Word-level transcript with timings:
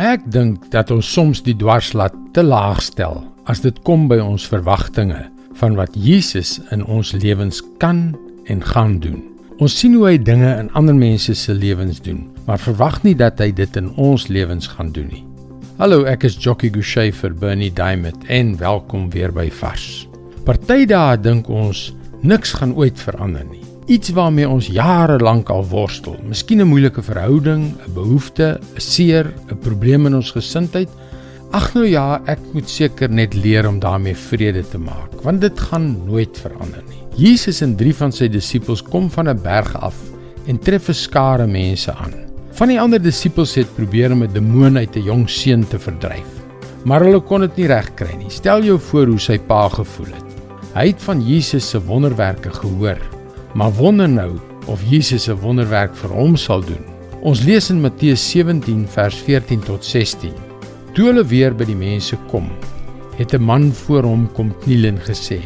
Ek 0.00 0.22
dink 0.32 0.70
dat 0.72 0.88
ons 0.94 1.04
soms 1.12 1.42
die 1.44 1.52
dwarslat 1.60 2.14
te 2.32 2.40
laag 2.40 2.78
stel 2.80 3.18
as 3.52 3.60
dit 3.60 3.76
kom 3.84 4.06
by 4.08 4.16
ons 4.24 4.46
verwagtinge 4.48 5.26
van 5.60 5.76
wat 5.76 5.92
Jesus 5.92 6.54
in 6.72 6.86
ons 6.88 7.10
lewens 7.20 7.60
kan 7.82 8.14
en 8.48 8.64
gaan 8.64 8.96
doen. 9.04 9.18
Ons 9.60 9.76
sien 9.76 9.98
hoe 9.98 10.06
hy 10.06 10.14
dinge 10.16 10.54
in 10.56 10.72
ander 10.72 10.96
mense 10.96 11.36
se 11.36 11.52
lewens 11.52 12.00
doen, 12.00 12.22
maar 12.48 12.62
verwag 12.64 13.02
nie 13.04 13.12
dat 13.12 13.44
hy 13.44 13.50
dit 13.52 13.76
in 13.76 13.92
ons 14.00 14.30
lewens 14.32 14.72
gaan 14.72 14.88
doen 14.96 15.10
nie. 15.12 15.24
Hallo, 15.76 16.06
ek 16.08 16.24
is 16.30 16.40
Jockey 16.40 16.72
Gouchee 16.72 17.12
vir 17.20 17.36
Bernie 17.36 17.68
Diamond 17.68 18.24
en 18.32 18.56
welkom 18.56 19.10
weer 19.12 19.36
by 19.36 19.50
Vars. 19.60 20.06
Party 20.48 20.86
dae 20.88 21.20
dink 21.20 21.52
ons 21.52 21.90
niks 22.24 22.56
gaan 22.56 22.72
ooit 22.72 22.96
verander 22.96 23.44
nie. 23.52 23.59
Iets 23.90 24.12
waarmee 24.14 24.46
ons 24.46 24.68
jare 24.70 25.16
lank 25.18 25.48
al 25.50 25.64
worstel, 25.66 26.14
miskien 26.22 26.60
'n 26.62 26.70
moeilike 26.70 27.02
verhouding, 27.02 27.62
'n 27.74 27.92
behoefte, 27.94 28.60
'n 28.76 28.80
seer, 28.80 29.32
'n 29.50 29.58
probleem 29.58 30.06
in 30.06 30.14
ons 30.14 30.30
gesindheid. 30.30 30.88
Ag 31.50 31.74
nou 31.74 31.86
ja, 31.86 32.22
ek 32.26 32.38
moet 32.52 32.68
seker 32.70 33.10
net 33.10 33.34
leer 33.34 33.66
om 33.68 33.80
daarmee 33.80 34.14
vrede 34.14 34.62
te 34.62 34.78
maak, 34.78 35.22
want 35.22 35.40
dit 35.40 35.60
gaan 35.60 36.06
nooit 36.06 36.38
verander 36.38 36.82
nie. 36.88 37.02
Jesus 37.16 37.62
en 37.62 37.76
drie 37.76 37.94
van 37.94 38.12
sy 38.12 38.28
disippels 38.28 38.82
kom 38.82 39.10
van 39.10 39.28
'n 39.28 39.42
berg 39.42 39.74
af 39.82 39.96
en 40.46 40.58
tref 40.58 40.88
'n 40.88 40.94
skare 40.94 41.46
mense 41.46 41.92
aan. 41.92 42.14
Van 42.52 42.68
die 42.68 42.80
ander 42.80 43.02
disippels 43.02 43.54
het 43.54 43.74
probeer 43.74 44.12
om 44.12 44.22
'n 44.22 44.32
demoon 44.32 44.78
uit 44.78 44.96
'n 44.96 45.02
jong 45.02 45.28
seun 45.28 45.66
te 45.68 45.78
verdryf, 45.78 46.30
maar 46.84 47.00
hulle 47.00 47.20
kon 47.20 47.40
dit 47.40 47.56
nie 47.56 47.66
regkry 47.66 48.14
nie. 48.16 48.30
Stel 48.30 48.62
jou 48.62 48.78
voor 48.78 49.06
hoe 49.06 49.18
sy 49.18 49.38
pa 49.38 49.68
gevoel 49.68 50.14
het. 50.14 50.30
Hy 50.74 50.86
het 50.86 51.02
van 51.02 51.20
Jesus 51.26 51.68
se 51.68 51.80
wonderwerke 51.80 52.50
gehoor, 52.50 53.19
maar 53.54 53.72
wonder 53.72 54.08
nou 54.08 54.38
of 54.66 54.82
Jesus 54.88 55.28
'n 55.28 55.40
wonderwerk 55.40 55.94
vir 55.96 56.10
hom 56.10 56.36
sal 56.36 56.60
doen. 56.60 56.84
Ons 57.22 57.42
lees 57.42 57.70
in 57.70 57.80
Matteus 57.80 58.30
17 58.30 58.86
vers 58.88 59.16
14 59.16 59.60
tot 59.60 59.84
16. 59.84 60.32
Toe 60.92 61.06
hulle 61.06 61.24
weer 61.24 61.54
by 61.54 61.64
die 61.64 61.76
mense 61.76 62.16
kom, 62.30 62.50
het 63.16 63.34
'n 63.34 63.42
man 63.42 63.72
voor 63.72 64.02
hom 64.02 64.28
kom 64.32 64.54
kniel 64.62 64.84
en 64.84 64.98
gesê: 64.98 65.40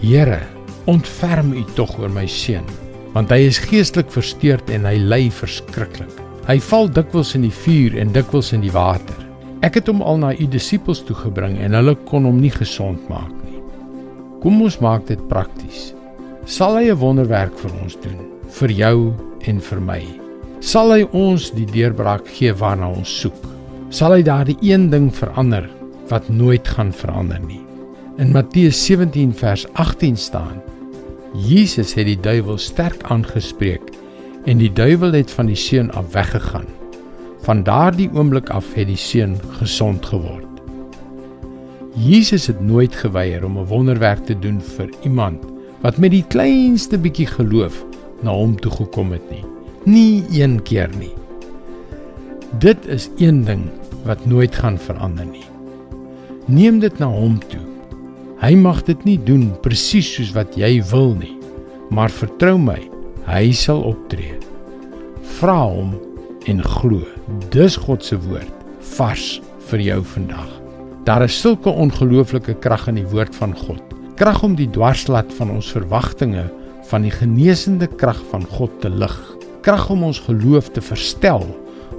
"Here, 0.00 0.40
ontferm 0.84 1.52
U 1.52 1.64
tog 1.74 1.98
oor 1.98 2.10
my 2.10 2.26
seun, 2.26 2.64
want 3.12 3.30
hy 3.30 3.46
is 3.46 3.58
geestelik 3.58 4.10
versteurd 4.10 4.70
en 4.70 4.84
hy 4.84 4.96
ly 4.96 5.30
verskriklik." 5.30 6.26
Hy 6.46 6.60
val 6.60 6.86
dikwels 6.86 7.34
in 7.34 7.42
die 7.42 7.50
vuur 7.50 7.96
en 7.98 8.12
dikwels 8.12 8.52
in 8.52 8.60
die 8.60 8.70
water. 8.70 9.16
Ek 9.66 9.74
het 9.74 9.88
hom 9.90 10.02
al 10.02 10.20
na 10.22 10.28
u 10.30 10.46
disippels 10.46 11.00
toe 11.02 11.16
gebring 11.16 11.56
en 11.58 11.74
hulle 11.74 11.96
kon 12.06 12.24
hom 12.28 12.36
nie 12.38 12.52
gesond 12.54 13.08
maak 13.10 13.32
nie. 13.42 13.58
Kom 14.44 14.60
ons 14.62 14.78
maak 14.78 15.08
dit 15.08 15.28
prakties. 15.28 15.88
Sal 16.46 16.76
hy 16.78 16.92
'n 16.94 17.00
wonderwerk 17.02 17.56
vir 17.58 17.72
ons 17.82 17.96
doen, 17.98 18.18
vir 18.54 18.70
jou 18.70 18.98
en 19.50 19.56
vir 19.58 19.80
my? 19.82 20.02
Sal 20.62 20.92
hy 20.94 21.02
ons 21.10 21.50
die 21.50 21.66
deurbraak 21.66 22.28
gee 22.28 22.52
waarna 22.54 22.86
ons 22.86 23.10
soek? 23.10 23.40
Sal 23.90 24.12
hy 24.14 24.22
daardie 24.22 24.56
een 24.62 24.86
ding 24.90 25.10
verander 25.10 25.66
wat 26.06 26.28
nooit 26.30 26.68
gaan 26.68 26.92
verander 26.92 27.40
nie? 27.42 27.58
In 28.22 28.30
Matteus 28.30 28.78
17 28.78 29.32
vers 29.34 29.66
18 29.74 30.16
staan: 30.16 30.62
Jesus 31.34 31.96
het 31.98 32.06
die 32.06 32.20
duiwel 32.20 32.58
sterk 32.58 33.02
aangespreek 33.10 33.90
en 34.46 34.58
die 34.62 34.70
duiwel 34.70 35.18
het 35.18 35.30
van 35.30 35.50
die 35.50 35.58
seun 35.58 35.90
af 35.98 36.12
weggegaan. 36.14 36.70
Van 37.42 37.64
daardie 37.66 38.10
oomblik 38.14 38.50
af 38.54 38.70
het 38.74 38.86
die 38.86 38.96
seun 38.96 39.34
gesond 39.58 40.06
geword. 40.06 40.46
Jesus 41.98 42.46
het 42.46 42.60
nooit 42.60 42.94
geweier 42.94 43.44
om 43.44 43.58
'n 43.58 43.66
wonderwerk 43.66 44.26
te 44.26 44.38
doen 44.38 44.60
vir 44.60 44.94
iemand 45.02 45.55
wat 45.82 46.00
met 46.02 46.14
die 46.14 46.24
kleinste 46.32 46.98
bietjie 46.98 47.28
geloof 47.30 47.82
na 48.24 48.34
hom 48.34 48.56
toe 48.60 48.72
gekom 48.72 49.12
het 49.14 49.24
nie. 49.30 49.44
Nie 49.84 50.24
een 50.34 50.58
keer 50.62 50.90
nie. 50.98 51.12
Dit 52.62 52.86
is 52.86 53.10
een 53.18 53.44
ding 53.44 53.66
wat 54.06 54.26
nooit 54.26 54.54
gaan 54.54 54.78
verander 54.78 55.26
nie. 55.26 55.44
Neem 56.46 56.80
dit 56.80 56.98
na 56.98 57.10
hom 57.10 57.38
toe. 57.50 57.62
Hy 58.40 58.54
mag 58.54 58.82
dit 58.88 59.04
nie 59.04 59.18
doen 59.18 59.50
presies 59.64 60.08
soos 60.16 60.34
wat 60.36 60.56
jy 60.58 60.78
wil 60.92 61.14
nie, 61.18 61.34
maar 61.90 62.12
vertrou 62.12 62.58
my, 62.60 62.80
hy 63.26 63.50
sal 63.56 63.80
optree 63.88 64.36
vra 65.36 65.58
hom 65.68 65.96
en 66.48 66.62
glo. 66.64 67.02
Dis 67.52 67.76
God 67.76 68.04
se 68.04 68.16
woord 68.26 68.52
vars 68.96 69.26
vir 69.70 69.82
jou 69.82 69.98
vandag. 70.14 70.48
Daar 71.06 71.26
is 71.26 71.36
sulke 71.40 71.70
ongelooflike 71.70 72.56
krag 72.64 72.86
in 72.90 73.00
die 73.00 73.08
woord 73.10 73.36
van 73.36 73.52
God. 73.66 73.82
Krag 74.16 74.38
om 74.46 74.54
die 74.56 74.68
dwarslat 74.72 75.28
van 75.36 75.50
ons 75.52 75.68
verwagtinge 75.74 76.46
van 76.88 77.02
die 77.04 77.12
genesende 77.12 77.84
krag 78.00 78.16
van 78.30 78.46
God 78.48 78.78
te 78.80 78.88
lig. 78.88 79.16
Krag 79.66 79.90
om 79.92 80.06
ons 80.08 80.22
geloof 80.24 80.70
te 80.72 80.80
verstel 80.80 81.44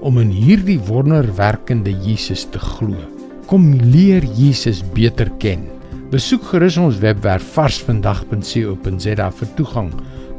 om 0.01 0.17
in 0.17 0.31
hierdie 0.33 0.79
wonderwerkende 0.87 1.93
Jesus 2.01 2.47
te 2.49 2.57
glo. 2.57 2.97
Kom 3.45 3.69
leer 3.93 4.25
Jesus 4.33 4.81
beter 4.95 5.29
ken. 5.37 5.67
Besoek 6.09 6.47
gerus 6.55 6.79
ons 6.81 6.97
webwerf 7.03 7.45
varsvandag.co.za 7.53 9.29
vir 9.37 9.53
toegang 9.59 9.91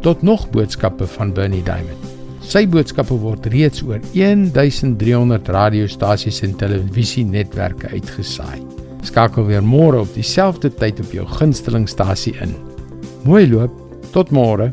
tot 0.02 0.26
nog 0.26 0.48
boodskappe 0.50 1.06
van 1.14 1.30
Bernie 1.36 1.62
Diamond. 1.62 2.10
Sy 2.42 2.64
boodskappe 2.66 3.14
word 3.22 3.46
reeds 3.54 3.86
oor 3.86 4.02
1300 4.16 5.54
radiostasies 5.54 6.42
en 6.42 6.58
televisienetwerke 6.58 7.94
uitgesaai. 7.94 8.87
Skakel 9.08 9.46
weer 9.48 9.64
môre 9.64 10.02
op 10.02 10.10
dieselfde 10.12 10.68
tyd 10.68 10.98
op 11.00 11.14
jou 11.16 11.24
gunstelingstasie 11.38 12.34
in. 12.44 12.52
Mooi 13.24 13.46
loop, 13.48 13.72
tot 14.12 14.28
môre. 14.34 14.68